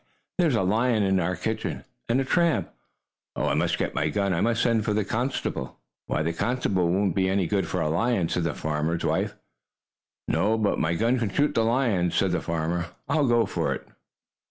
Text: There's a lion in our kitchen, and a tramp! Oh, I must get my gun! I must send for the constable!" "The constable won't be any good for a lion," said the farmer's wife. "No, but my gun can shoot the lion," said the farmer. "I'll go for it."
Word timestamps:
There's 0.39 0.55
a 0.55 0.63
lion 0.63 1.03
in 1.03 1.19
our 1.19 1.35
kitchen, 1.35 1.83
and 2.09 2.19
a 2.19 2.25
tramp! 2.25 2.73
Oh, 3.35 3.45
I 3.49 3.53
must 3.53 3.77
get 3.77 3.93
my 3.93 4.09
gun! 4.09 4.33
I 4.33 4.41
must 4.41 4.63
send 4.63 4.83
for 4.83 4.95
the 4.95 5.05
constable!" 5.05 5.77
"The 6.09 6.33
constable 6.33 6.87
won't 6.89 7.13
be 7.13 7.29
any 7.29 7.45
good 7.45 7.67
for 7.67 7.81
a 7.81 7.87
lion," 7.87 8.27
said 8.27 8.45
the 8.45 8.55
farmer's 8.55 9.05
wife. 9.05 9.35
"No, 10.27 10.57
but 10.57 10.79
my 10.79 10.95
gun 10.95 11.19
can 11.19 11.29
shoot 11.29 11.53
the 11.53 11.63
lion," 11.63 12.09
said 12.09 12.31
the 12.31 12.41
farmer. 12.41 12.87
"I'll 13.07 13.27
go 13.27 13.45
for 13.45 13.75
it." 13.75 13.87